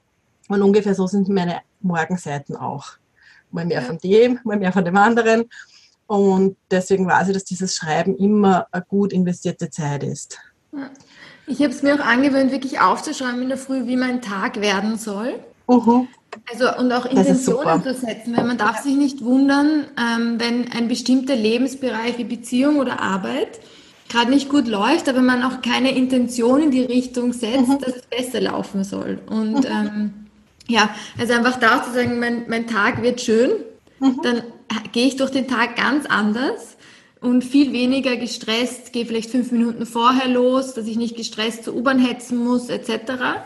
[0.50, 2.94] Und ungefähr so sind meine Morgenseiten auch.
[3.52, 5.46] Mal mehr von dem, mal mehr von dem anderen.
[6.08, 10.38] Und deswegen weiß ich, dass dieses Schreiben immer eine gut investierte Zeit ist.
[11.48, 14.98] Ich habe es mir auch angewöhnt, wirklich aufzuschreiben in der Früh, wie mein Tag werden
[14.98, 15.40] soll.
[15.68, 15.82] Uh mhm.
[15.82, 16.08] -huh.
[16.52, 20.88] Also und auch Intentionen zu setzen, weil man darf sich nicht wundern, ähm, wenn ein
[20.88, 23.60] bestimmter Lebensbereich wie Beziehung oder Arbeit
[24.10, 27.80] gerade nicht gut läuft, aber man auch keine Intention in die Richtung setzt, mhm.
[27.80, 29.20] dass es besser laufen soll.
[29.28, 29.66] Und mhm.
[29.66, 30.14] ähm,
[30.68, 33.52] ja, also einfach da zu sagen, mein, mein Tag wird schön,
[34.00, 34.20] mhm.
[34.24, 34.44] dann
[34.92, 36.78] gehe ich durch den Tag ganz anders
[37.22, 41.76] und viel weniger gestresst, gehe vielleicht fünf Minuten vorher los, dass ich nicht gestresst zur
[41.76, 43.44] U-Bahn hetzen muss, etc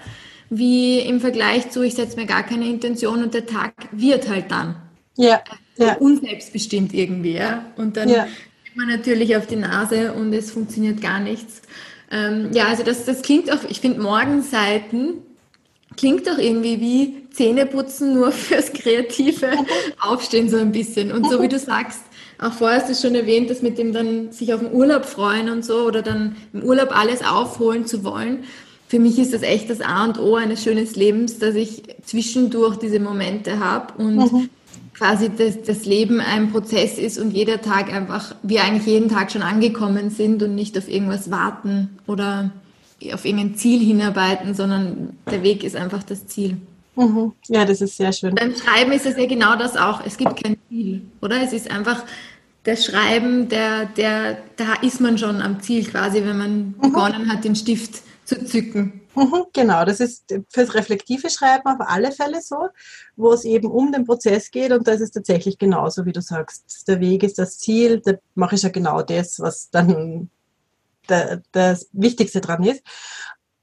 [0.49, 4.51] wie im Vergleich zu, ich setze mir gar keine Intention und der Tag wird halt
[4.51, 4.75] dann.
[5.17, 5.41] Ja.
[5.77, 5.97] Also ja.
[5.97, 7.65] Unselbstbestimmt irgendwie, ja.
[7.75, 8.27] Und dann ja.
[8.63, 11.62] geht man natürlich auf die Nase und es funktioniert gar nichts.
[12.12, 15.15] Ähm, ja, also das, das klingt auch, ich finde Morgenseiten
[15.97, 19.51] klingt doch irgendwie wie Zähneputzen nur fürs kreative
[19.99, 21.12] Aufstehen so ein bisschen.
[21.12, 22.01] Und so wie du sagst,
[22.39, 25.49] auch vorher hast du schon erwähnt, dass mit dem dann sich auf den Urlaub freuen
[25.49, 28.43] und so oder dann im Urlaub alles aufholen zu wollen
[28.88, 32.78] für mich ist das echt das A und O eines schönen Lebens, dass ich zwischendurch
[32.78, 34.50] diese Momente habe und mhm.
[34.93, 39.32] quasi das, das Leben ein Prozess ist und jeder Tag einfach, wir eigentlich jeden Tag
[39.32, 42.52] schon angekommen sind und nicht auf irgendwas warten oder
[43.13, 46.58] auf irgendein Ziel hinarbeiten, sondern der Weg ist einfach das Ziel.
[46.95, 47.34] Mhm.
[47.50, 48.36] Ja, das ist sehr schön.
[48.36, 50.02] Beim Schreiben ist es ja genau das auch.
[50.06, 51.43] Es gibt kein Ziel, oder?
[51.43, 52.04] Es ist einfach
[52.63, 56.82] das Schreiben, der, der, da ist man schon am Ziel quasi, wenn man mhm.
[56.82, 59.01] begonnen hat, den Stift zu zücken.
[59.15, 62.67] Mhm, genau, das ist fürs reflektive Schreiben auf alle Fälle so,
[63.15, 66.21] wo es eben um den Prozess geht und da ist es tatsächlich genauso, wie du
[66.21, 66.87] sagst.
[66.87, 70.29] Der Weg ist das Ziel, da mache ich ja genau das, was dann
[71.09, 72.83] der, das Wichtigste dran ist.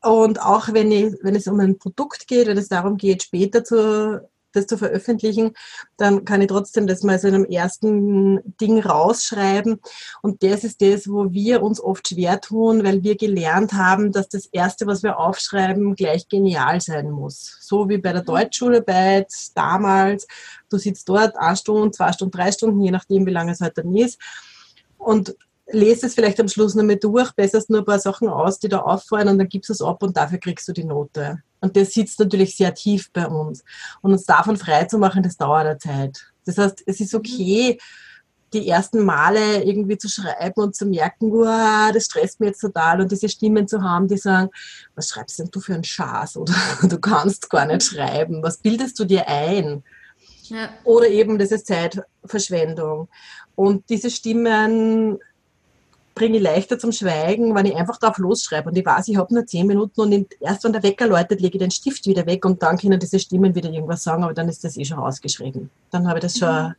[0.03, 3.65] Und auch wenn, ich, wenn es um ein Produkt geht, wenn es darum geht, später
[3.65, 5.53] zu das zu veröffentlichen,
[5.97, 9.81] dann kann ich trotzdem das mal so in einem ersten Ding rausschreiben.
[10.23, 14.29] Und das ist das, wo wir uns oft schwer tun, weil wir gelernt haben, dass
[14.29, 17.59] das Erste, was wir aufschreiben, gleich genial sein muss.
[17.61, 18.27] So wie bei der mhm.
[18.27, 20.27] Deutschschularbeit damals.
[20.71, 23.79] Du sitzt dort eine Stunde, zwei Stunden, drei Stunden, je nachdem, wie lange es halt
[23.79, 24.19] dann ist.
[24.99, 28.59] Und lest es vielleicht am Schluss noch mal durch, besserst nur ein paar Sachen aus,
[28.59, 31.39] die da auffallen und dann gibst du es ab und dafür kriegst du die Note.
[31.61, 33.65] Und der sitzt natürlich sehr tief bei uns.
[34.03, 36.27] Und uns davon frei zu machen, das dauert eine Zeit.
[36.45, 37.79] Das heißt, es ist okay,
[38.53, 43.01] die ersten Male irgendwie zu schreiben und zu merken, wow, das stresst mich jetzt total
[43.01, 44.51] und diese Stimmen zu haben, die sagen,
[44.95, 48.99] was schreibst denn du für einen Schaß oder du kannst gar nicht schreiben, was bildest
[48.99, 49.83] du dir ein?
[50.45, 50.69] Ja.
[50.85, 53.09] Oder eben, das ist Zeitverschwendung.
[53.55, 55.19] Und diese Stimmen
[56.15, 59.35] bringe ich leichter zum Schweigen, wenn ich einfach drauf losschreibe und ich weiß, ich habe
[59.35, 62.45] nur zehn Minuten und erst wenn der Wecker läutet, lege ich den Stift wieder weg
[62.45, 65.71] und dann können diese Stimmen wieder irgendwas sagen, aber dann ist das eh schon ausgeschrieben.
[65.91, 66.75] Dann habe ich das schon mhm.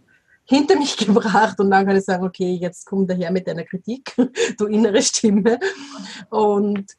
[0.46, 4.16] hinter mich gebracht und dann kann ich sagen, okay, jetzt komm daher mit deiner Kritik,
[4.58, 5.60] du innere Stimme.
[6.30, 6.96] Und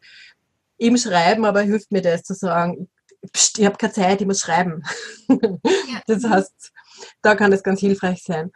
[0.79, 2.88] im Schreiben aber hilft mir das zu sagen,
[3.33, 4.83] ich habe keine Zeit, ich muss schreiben.
[6.07, 6.72] Das heißt,
[7.20, 8.53] da kann das ganz hilfreich sein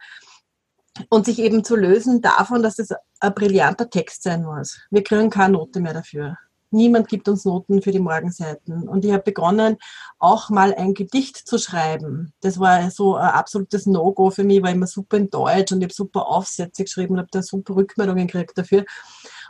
[1.09, 4.79] und sich eben zu lösen davon, dass es ein brillanter Text sein muss.
[4.89, 6.37] Wir kriegen keine Note mehr dafür.
[6.73, 8.87] Niemand gibt uns Noten für die Morgenseiten.
[8.87, 9.77] Und ich habe begonnen,
[10.19, 12.33] auch mal ein Gedicht zu schreiben.
[12.39, 15.85] Das war so ein absolutes No-Go für mich, war immer super in Deutsch und ich
[15.85, 18.85] habe super Aufsätze geschrieben und habe da super Rückmeldungen gekriegt dafür.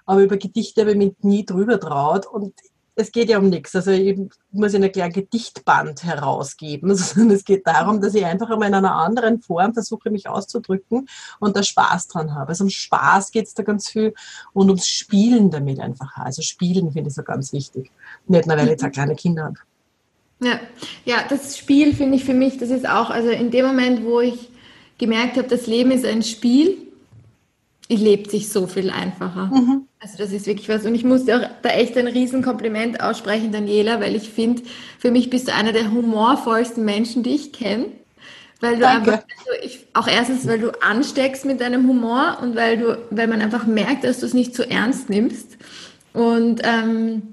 [0.08, 2.26] Aber über Gedichte habe ich mich nie drüber traut.
[2.26, 2.56] Und
[2.96, 3.76] es geht ja um nichts.
[3.76, 4.20] Also ich
[4.52, 8.68] muss ja nicht gleich ein Gedichtband herausgeben, sondern es geht darum, dass ich einfach einmal
[8.68, 11.08] in einer anderen Form versuche, mich auszudrücken
[11.40, 12.50] und da Spaß dran habe.
[12.50, 14.14] Also um Spaß geht es da ganz viel
[14.54, 16.18] und ums Spielen damit einfach.
[16.18, 17.92] Also Spielen finde ich so ganz wichtig.
[18.28, 19.58] Nicht nur, weil ich jetzt auch kleine Kinder habe.
[20.44, 20.60] Ja,
[21.06, 24.22] ja, das Spiel finde ich für mich, das ist auch, also in dem Moment, wo
[24.22, 24.50] ich
[24.98, 26.91] gemerkt habe, das Leben ist ein Spiel,
[28.00, 29.48] lebt sich so viel einfacher.
[29.48, 29.88] Mhm.
[30.00, 30.86] Also das ist wirklich was.
[30.86, 34.64] Und ich musste auch da echt ein Riesenkompliment aussprechen, Daniela, weil ich finde,
[34.98, 37.88] für mich bist du einer der humorvollsten Menschen, die ich kenne.
[38.62, 39.14] Weil du Danke.
[39.14, 43.28] einfach, also ich, auch erstens, weil du ansteckst mit deinem Humor und weil du, weil
[43.28, 45.58] man einfach merkt, dass du es nicht zu ernst nimmst.
[46.14, 47.24] Und ähm,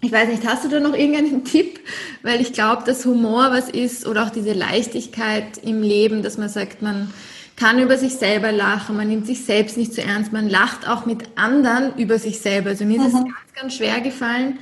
[0.00, 1.80] ich weiß nicht, hast du da noch irgendeinen Tipp?
[2.22, 6.48] Weil ich glaube, dass Humor was ist oder auch diese Leichtigkeit im Leben, dass man
[6.48, 7.12] sagt, man
[7.62, 11.06] kann über sich selber lachen, man nimmt sich selbst nicht zu ernst, man lacht auch
[11.06, 12.70] mit anderen über sich selber.
[12.70, 13.26] Also mir ist es mhm.
[13.26, 14.58] ganz, ganz schwer gefallen,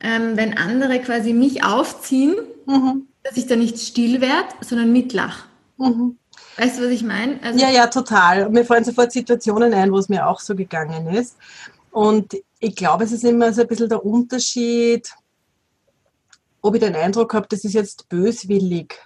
[0.00, 2.34] ähm, wenn andere quasi mich aufziehen,
[2.66, 3.06] mhm.
[3.22, 5.44] dass ich da nicht still werde, sondern mitlach.
[5.76, 6.16] Mhm.
[6.56, 7.38] Weißt du, was ich meine?
[7.40, 8.50] Also ja, ja, total.
[8.50, 11.36] Mir fallen sofort Situationen ein, wo es mir auch so gegangen ist.
[11.92, 15.08] Und ich glaube, es ist immer so ein bisschen der Unterschied,
[16.62, 18.98] ob ich den Eindruck habe, das ist jetzt böswillig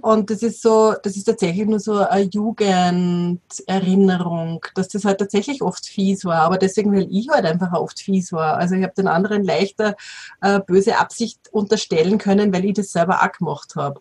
[0.00, 5.60] Und das ist so, das ist tatsächlich nur so eine Jugenderinnerung, dass das halt tatsächlich
[5.62, 6.42] oft fies war.
[6.42, 8.56] Aber deswegen, weil ich halt einfach oft fies war.
[8.56, 9.96] Also ich habe den anderen leichter
[10.40, 14.00] äh, böse Absicht unterstellen können, weil ich das selber auch gemacht habe.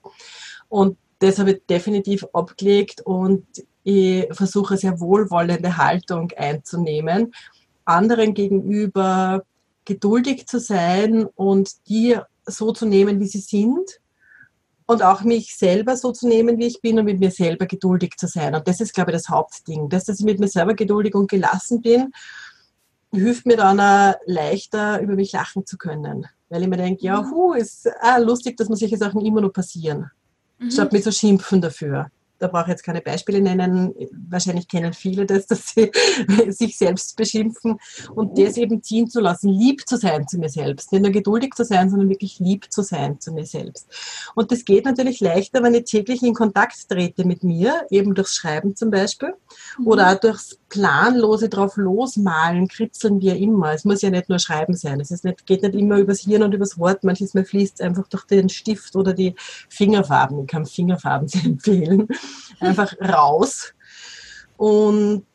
[0.69, 3.45] Und das habe ich definitiv abgelegt und
[3.83, 7.33] ich versuche sehr wohlwollende Haltung einzunehmen,
[7.85, 9.43] anderen gegenüber
[9.85, 13.99] geduldig zu sein und die so zu nehmen, wie sie sind
[14.87, 18.15] und auch mich selber so zu nehmen, wie ich bin und mit mir selber geduldig
[18.17, 18.55] zu sein.
[18.55, 19.89] Und das ist, glaube ich, das Hauptding.
[19.89, 22.11] Das, dass ich mit mir selber geduldig und gelassen bin,
[23.11, 26.25] hilft mir dann auch leichter, über mich lachen zu können.
[26.49, 27.31] Weil ich mir denke, ja, mhm.
[27.31, 30.09] hu, ist ah, lustig, dass man solche Sachen immer noch passieren.
[30.57, 30.71] Mhm.
[30.71, 33.93] Statt mir zu schimpfen dafür da brauche ich jetzt keine Beispiele nennen,
[34.29, 35.91] wahrscheinlich kennen viele das, dass sie
[36.49, 37.79] sich selbst beschimpfen
[38.15, 40.91] und das eben ziehen zu lassen, lieb zu sein zu mir selbst.
[40.91, 43.87] Nicht nur geduldig zu sein, sondern wirklich lieb zu sein zu mir selbst.
[44.35, 48.35] Und das geht natürlich leichter, wenn ich täglich in Kontakt trete mit mir, eben durchs
[48.35, 49.33] Schreiben zum Beispiel
[49.77, 49.87] mhm.
[49.87, 53.73] oder auch durchs planlose drauf losmalen, kritzeln, wie immer.
[53.73, 54.99] Es muss ja nicht nur Schreiben sein.
[54.99, 57.03] Es ist nicht, geht nicht immer übers Hirn und übers Wort.
[57.03, 59.35] Manches Mal fließt es einfach durch den Stift oder die
[59.69, 60.41] Fingerfarben.
[60.41, 62.07] Ich kann Fingerfarben sehr empfehlen
[62.59, 63.73] einfach raus.
[64.57, 65.25] Und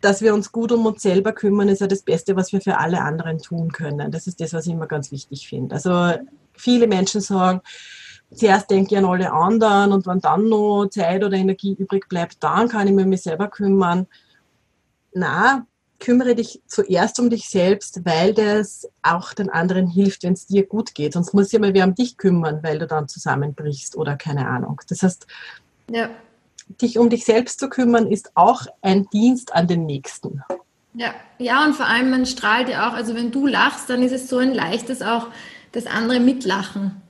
[0.00, 2.78] dass wir uns gut um uns selber kümmern, ist ja das Beste, was wir für
[2.78, 4.12] alle anderen tun können.
[4.12, 5.74] Das ist das, was ich immer ganz wichtig finde.
[5.74, 6.12] Also
[6.54, 7.60] viele Menschen sagen,
[8.34, 12.42] zuerst denke ich an alle anderen und wenn dann noch Zeit oder Energie übrig bleibt,
[12.42, 14.06] dann kann ich mich um mich selber kümmern.
[15.12, 15.66] Na,
[15.98, 20.66] kümmere dich zuerst um dich selbst, weil das auch den anderen hilft, wenn es dir
[20.66, 21.14] gut geht.
[21.14, 24.80] Sonst muss sich mal wer um dich kümmern, weil du dann zusammenbrichst oder keine Ahnung.
[24.88, 25.26] Das heißt,
[25.90, 26.10] ja.
[26.80, 30.42] dich um dich selbst zu kümmern, ist auch ein Dienst an den Nächsten.
[30.94, 34.12] Ja, ja, und vor allem, man strahlt ja auch, also wenn du lachst, dann ist
[34.12, 35.28] es so ein leichtes auch,
[35.72, 37.02] dass andere mitlachen.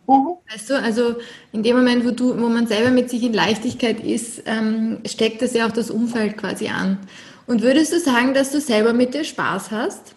[0.51, 1.17] Weißt du, also
[1.53, 5.43] in dem Moment, wo du, wo man selber mit sich in Leichtigkeit ist, ähm, steckt
[5.43, 6.99] das ja auch das Umfeld quasi an.
[7.47, 10.15] Und würdest du sagen, dass du selber mit dir Spaß hast?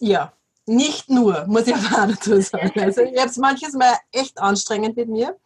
[0.00, 0.32] Ja,
[0.66, 2.80] nicht nur, muss ich auch dazu sagen.
[2.80, 5.36] Also ich habe es manches Mal echt anstrengend mit mir.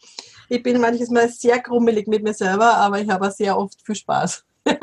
[0.49, 3.79] Ich bin manches Mal sehr krummelig mit mir selber, aber ich habe auch sehr oft
[3.85, 4.45] viel Spaß.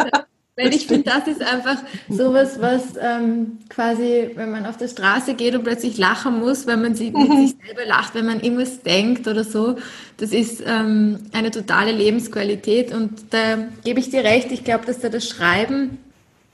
[0.58, 5.34] Weil ich finde, das ist einfach sowas, was ähm, quasi, wenn man auf der Straße
[5.34, 7.48] geht und plötzlich lachen muss, wenn man sich mit mhm.
[7.48, 9.76] sich selber lacht, wenn man irgendwas denkt oder so,
[10.16, 12.94] das ist ähm, eine totale Lebensqualität.
[12.94, 15.98] Und da gebe ich dir recht, ich glaube, dass da das Schreiben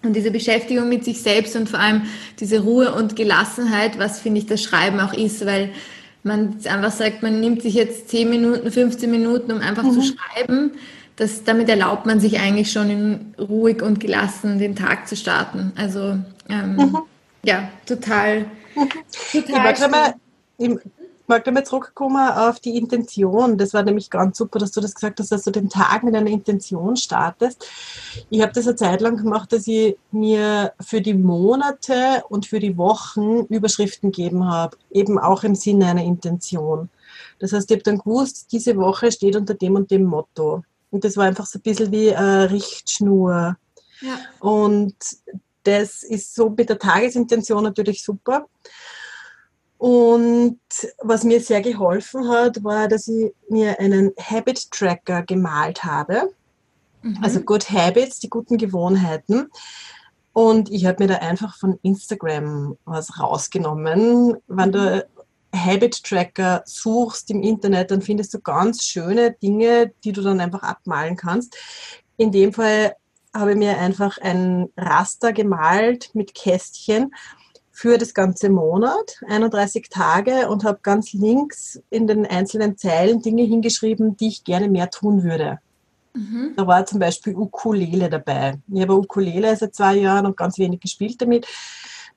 [0.02, 2.02] und diese Beschäftigung mit sich selbst und vor allem
[2.40, 5.70] diese Ruhe und Gelassenheit, was finde ich das Schreiben auch ist, weil
[6.24, 9.92] man einfach sagt, man nimmt sich jetzt 10 Minuten, 15 Minuten, um einfach mhm.
[9.92, 10.72] zu schreiben
[11.22, 15.72] das, damit erlaubt man sich eigentlich schon in ruhig und gelassen den Tag zu starten.
[15.76, 16.18] Also
[16.50, 16.98] ähm, mhm.
[17.44, 18.46] ja, total.
[18.76, 18.90] Mhm.
[19.32, 20.16] total
[20.58, 20.70] ich,
[21.28, 23.56] mag ich da mal zurückkommen auf die Intention.
[23.60, 26.16] Das war nämlich ganz super, dass du das gesagt hast, dass du den Tag mit
[26.16, 27.68] einer Intention startest.
[28.32, 32.60] Ich habe das eine Zeit lang gemacht, dass ich mir für die Monate und für
[32.60, 36.90] die Wochen Überschriften gegeben habe, eben auch im Sinne einer Intention.
[37.38, 40.64] Das heißt, ich habe dann gewusst, diese Woche steht unter dem und dem Motto.
[40.92, 43.58] Und das war einfach so ein bisschen wie eine Richtschnur.
[44.02, 44.20] Ja.
[44.40, 44.96] Und
[45.64, 48.48] das ist so mit der Tagesintention natürlich super.
[49.78, 50.60] Und
[51.00, 56.32] was mir sehr geholfen hat, war, dass ich mir einen Habit Tracker gemalt habe.
[57.02, 57.18] Mhm.
[57.22, 59.50] Also Good Habits, die guten Gewohnheiten.
[60.34, 64.38] Und ich habe mir da einfach von Instagram was rausgenommen.
[64.48, 65.06] Wenn du
[65.54, 70.64] Habit Tracker suchst im Internet, dann findest du ganz schöne Dinge, die du dann einfach
[70.64, 71.58] abmalen kannst.
[72.18, 72.96] In dem Fall
[73.34, 77.14] habe ich mir einfach ein Raster gemalt mit Kästchen
[77.72, 83.44] für das ganze Monat, 31 Tage und habe ganz links in den einzelnen Zeilen Dinge
[83.44, 85.60] hingeschrieben, die ich gerne mehr tun würde.
[86.14, 86.54] Mhm.
[86.58, 88.60] Da war zum Beispiel Ukulele dabei.
[88.72, 91.48] Ich habe Ukulele seit zwei Jahren und ganz wenig gespielt damit.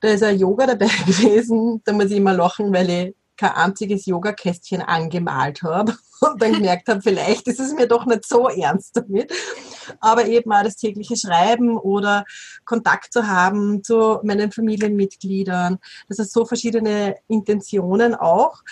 [0.01, 1.81] Da ist ein Yoga dabei gewesen.
[1.85, 6.87] Da muss ich immer lachen, weil ich kein einziges Yoga-Kästchen angemalt habe und dann gemerkt
[6.87, 9.31] habe, vielleicht ist es mir doch nicht so ernst damit.
[9.99, 12.25] Aber eben auch das tägliche Schreiben oder
[12.65, 15.79] Kontakt zu haben zu meinen Familienmitgliedern.
[16.07, 18.63] Das sind so verschiedene Intentionen auch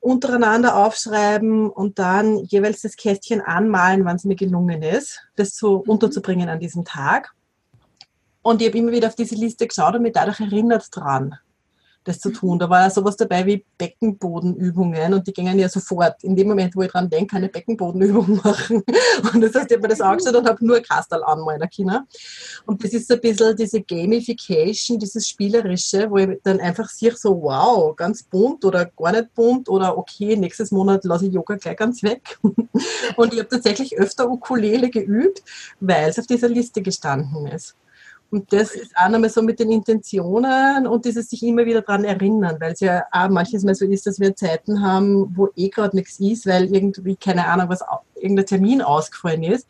[0.00, 5.78] untereinander aufschreiben und dann jeweils das Kästchen anmalen, wann es mir gelungen ist, das so
[5.78, 5.90] mhm.
[5.90, 7.34] unterzubringen an diesem Tag.
[8.42, 11.36] Und ich habe immer wieder auf diese Liste geschaut und mich dadurch erinnert dran
[12.04, 12.58] das zu tun.
[12.58, 16.22] Da war ja sowas dabei wie Beckenbodenübungen und die gingen ja sofort.
[16.24, 18.82] In dem Moment, wo ich dran denke, eine Beckenbodenübung machen.
[19.32, 22.06] Und das heißt, ich habe mir das angeschaut und habe nur Kastal anmalen können.
[22.66, 27.42] Und das ist ein bisschen diese Gamification, dieses Spielerische, wo ich dann einfach sehe, so
[27.42, 31.76] wow, ganz bunt oder gar nicht bunt oder okay, nächstes Monat lasse ich Yoga gleich
[31.76, 32.38] ganz weg.
[33.16, 35.42] Und ich habe tatsächlich öfter Ukulele geübt,
[35.80, 37.76] weil es auf dieser Liste gestanden ist.
[38.30, 42.04] Und das ist auch nochmal so mit den Intentionen und dieses sich immer wieder daran
[42.04, 45.70] erinnern, weil es ja auch manches Mal so ist, dass wir Zeiten haben, wo eh
[45.70, 47.82] gerade nichts ist, weil irgendwie, keine Ahnung, was,
[48.16, 49.66] irgendein Termin ausgefallen ist.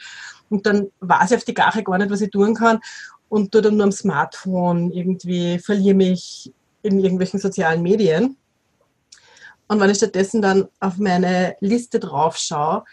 [0.51, 2.81] Und dann weiß ich auf die Gache gar nicht, was ich tun kann
[3.29, 8.37] und tue dann nur am Smartphone irgendwie, verliere mich in irgendwelchen sozialen Medien.
[9.69, 12.85] Und wenn ich stattdessen dann auf meine Liste drauf schaue,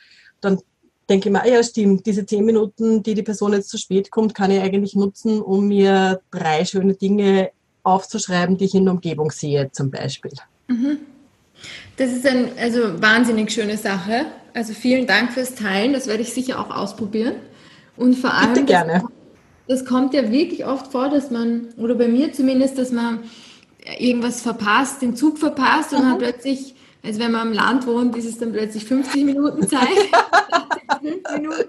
[0.42, 0.62] dann
[1.10, 4.12] denke ich mir, ah ja, stimmt, diese zehn Minuten, die die Person jetzt zu spät
[4.12, 7.52] kommt, kann ich eigentlich nutzen, um mir drei schöne Dinge
[7.84, 10.34] aufzuschreiben, die ich in der Umgebung sehe, zum Beispiel.
[10.68, 10.98] Mhm.
[11.98, 14.26] Das ist eine also wahnsinnig schöne Sache.
[14.54, 15.94] Also vielen Dank fürs Teilen.
[15.94, 17.36] Das werde ich sicher auch ausprobieren.
[17.96, 19.04] Und vor allem, Bitte gerne.
[19.68, 23.20] Das, das kommt ja wirklich oft vor, dass man, oder bei mir zumindest, dass man
[24.00, 26.10] irgendwas verpasst, den Zug verpasst und mhm.
[26.10, 29.88] dann plötzlich, also wenn man am Land wohnt, ist es dann plötzlich 50 Minuten Zeit.
[31.06, 31.66] Minuten.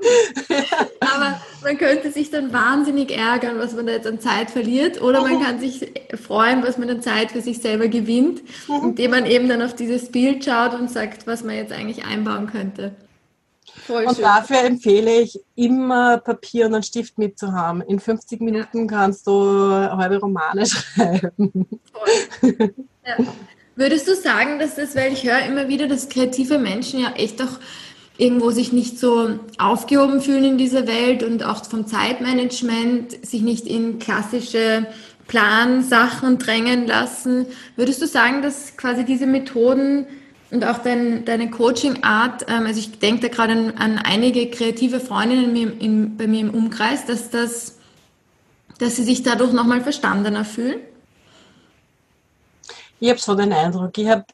[1.01, 5.01] Aber man könnte sich dann wahnsinnig ärgern, was man da jetzt an Zeit verliert.
[5.01, 8.91] Oder man kann sich freuen, was man an Zeit für sich selber gewinnt, mhm.
[8.91, 12.47] indem man eben dann auf dieses Bild schaut und sagt, was man jetzt eigentlich einbauen
[12.47, 12.95] könnte.
[13.87, 14.25] Voll und schön.
[14.25, 17.83] dafür empfehle ich immer Papier und einen Stift mitzuhaben.
[17.83, 21.69] In 50 Minuten kannst du halbe Romane schreiben.
[22.41, 22.71] Voll.
[23.07, 23.25] Ja.
[23.77, 27.43] Würdest du sagen, dass das, weil ich höre immer wieder, dass kreative Menschen ja echt
[27.43, 27.61] auch
[28.19, 33.67] irgendwo sich nicht so aufgehoben fühlen in dieser Welt und auch vom Zeitmanagement sich nicht
[33.67, 34.87] in klassische
[35.29, 37.47] Plansachen drängen lassen.
[37.75, 40.07] Würdest du sagen, dass quasi diese Methoden
[40.51, 45.01] und auch dein, deine Coaching-Art, ähm, also ich denke da gerade an, an, einige kreative
[45.01, 47.79] Freundinnen in, in, bei mir im Umkreis, dass, das,
[48.79, 50.79] dass sie sich dadurch nochmal verstandener fühlen?
[53.01, 54.25] Ich habe so den Eindruck, ich habe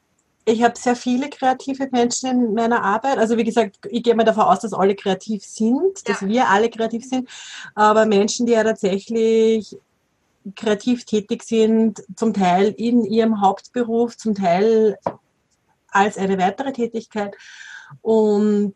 [0.45, 3.19] ich habe sehr viele kreative Menschen in meiner Arbeit.
[3.19, 6.69] Also wie gesagt, ich gehe mal davon aus, dass alle kreativ sind, dass wir alle
[6.69, 7.29] kreativ sind.
[7.75, 9.77] Aber Menschen, die ja tatsächlich
[10.57, 14.99] kreativ tätig sind, zum Teil in ihrem Hauptberuf, zum Teil
[15.89, 17.37] als eine weitere Tätigkeit.
[18.01, 18.75] Und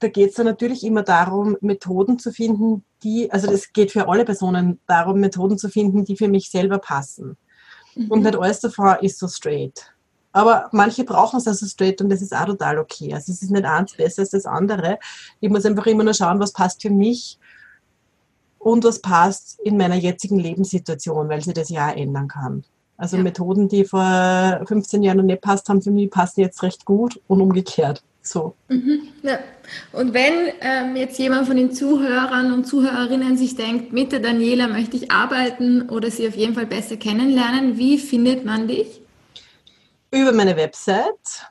[0.00, 4.08] da geht es dann natürlich immer darum, Methoden zu finden, die, also es geht für
[4.08, 7.36] alle Personen darum, Methoden zu finden, die für mich selber passen.
[7.94, 8.10] Mhm.
[8.10, 9.93] Und nicht alles davon ist so straight.
[10.34, 13.14] Aber manche brauchen es also straight und das ist auch total okay.
[13.14, 14.98] Also es ist nicht eins besser als das andere.
[15.40, 17.38] Ich muss einfach immer nur schauen, was passt für mich
[18.58, 22.64] und was passt in meiner jetzigen Lebenssituation, weil sie das ja auch ändern kann.
[22.96, 23.22] Also ja.
[23.22, 27.20] Methoden, die vor 15 Jahren noch nicht passt haben, für mich passen jetzt recht gut
[27.28, 28.02] und umgekehrt.
[28.20, 28.56] So.
[28.68, 29.38] Mhm, ja.
[29.92, 34.66] Und wenn ähm, jetzt jemand von den Zuhörern und Zuhörerinnen sich denkt, mit der Daniela
[34.66, 39.03] möchte ich arbeiten oder sie auf jeden Fall besser kennenlernen, wie findet man dich?
[40.14, 41.50] Über meine Website.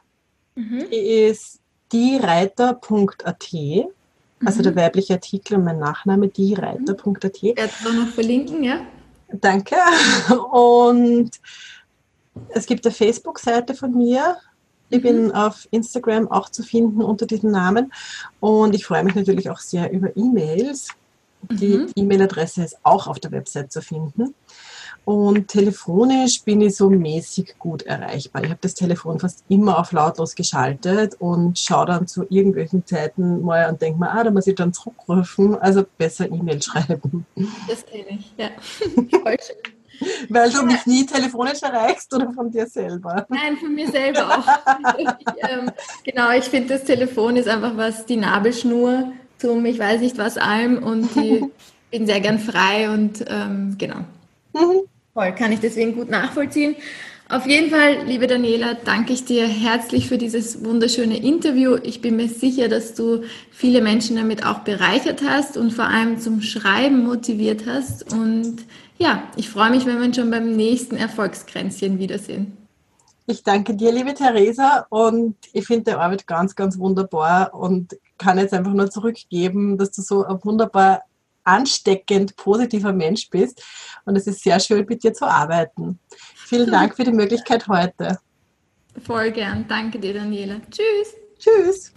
[0.56, 0.86] Mhm.
[0.91, 1.60] Die ist
[1.91, 3.54] diereiter.at.
[4.45, 4.63] Also mhm.
[4.63, 7.43] der weibliche Artikel und mein Nachname, diereiter.at.
[7.43, 8.82] Ich werde es noch verlinken, ja.
[9.32, 9.76] Danke.
[10.51, 11.32] Und
[12.49, 14.38] es gibt eine Facebook-Seite von mir.
[14.89, 15.03] Ich mhm.
[15.03, 17.91] bin auf Instagram auch zu finden unter diesem Namen.
[18.39, 20.89] Und ich freue mich natürlich auch sehr über E-Mails.
[21.49, 21.91] Die mhm.
[21.95, 24.34] E-Mail-Adresse ist auch auf der Website zu finden.
[25.06, 28.43] Und telefonisch bin ich so mäßig gut erreichbar.
[28.43, 33.41] Ich habe das Telefon fast immer auf lautlos geschaltet und schaue dann zu irgendwelchen Zeiten
[33.41, 35.56] mal und denke mir, ah, da muss ich dann zurückrufen.
[35.60, 37.26] Also besser E-Mail schreiben.
[37.68, 38.49] Das kenne ich, ja.
[39.20, 39.74] Voll schön.
[40.30, 43.26] Weil du mich nie telefonisch erreichst oder von dir selber?
[43.30, 44.97] Nein, von mir selber auch.
[44.97, 45.08] ich,
[45.49, 45.72] ähm,
[46.04, 50.38] genau, ich finde, das Telefon ist einfach was, die Nabelschnur zum, ich weiß nicht was
[50.38, 51.43] allem und ich
[51.91, 53.99] bin sehr gern frei und ähm, genau.
[54.54, 54.82] Mhm.
[55.14, 56.76] Voll, kann ich deswegen gut nachvollziehen.
[57.30, 61.78] Auf jeden Fall, liebe Daniela, danke ich dir herzlich für dieses wunderschöne Interview.
[61.84, 66.20] Ich bin mir sicher, dass du viele Menschen damit auch bereichert hast und vor allem
[66.20, 68.11] zum Schreiben motiviert hast.
[68.11, 68.66] Und
[68.97, 72.57] ja, ich freue mich, wenn wir uns schon beim nächsten Erfolgskränzchen wiedersehen.
[73.28, 78.39] Ich danke dir, liebe Theresa, und ich finde die Arbeit ganz, ganz wunderbar und kann
[78.39, 81.03] jetzt einfach nur zurückgeben, dass du so wunderbar
[81.44, 83.64] ansteckend positiver Mensch bist.
[84.06, 86.00] Und es ist sehr schön, mit dir zu arbeiten.
[86.36, 88.20] Vielen Dank für die Möglichkeit heute.
[89.06, 89.66] Voll gern.
[89.68, 90.62] Danke dir, Daniela.
[90.70, 91.16] Tschüss.
[91.39, 91.93] Tschüss.